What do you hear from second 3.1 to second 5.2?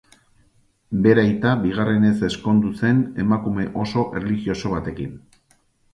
emakume oso erlijioso batekin.